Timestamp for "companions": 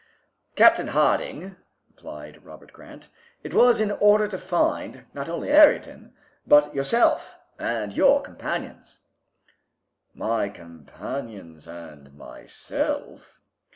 8.23-8.97, 10.49-11.67